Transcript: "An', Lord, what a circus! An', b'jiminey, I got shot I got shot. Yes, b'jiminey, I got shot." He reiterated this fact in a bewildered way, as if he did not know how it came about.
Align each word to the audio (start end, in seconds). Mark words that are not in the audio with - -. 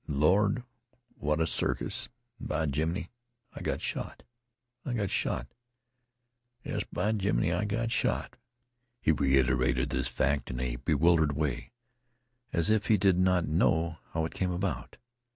"An', 0.07 0.19
Lord, 0.19 0.63
what 1.13 1.39
a 1.39 1.45
circus! 1.45 2.09
An', 2.39 2.47
b'jiminey, 2.47 3.09
I 3.53 3.61
got 3.61 3.81
shot 3.81 4.23
I 4.83 4.93
got 4.93 5.11
shot. 5.11 5.45
Yes, 6.63 6.81
b'jiminey, 6.91 7.53
I 7.55 7.65
got 7.65 7.91
shot." 7.91 8.35
He 8.99 9.11
reiterated 9.11 9.91
this 9.91 10.07
fact 10.07 10.49
in 10.49 10.59
a 10.59 10.77
bewildered 10.77 11.33
way, 11.33 11.69
as 12.51 12.71
if 12.71 12.87
he 12.87 12.97
did 12.97 13.19
not 13.19 13.45
know 13.45 13.99
how 14.13 14.25
it 14.25 14.33
came 14.33 14.49
about. 14.51 14.97